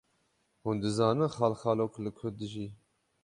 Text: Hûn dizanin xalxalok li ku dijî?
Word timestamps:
Hûn 0.63 0.77
dizanin 0.83 1.33
xalxalok 1.37 1.93
li 2.03 2.11
ku 2.17 2.27
dijî? 2.39 2.67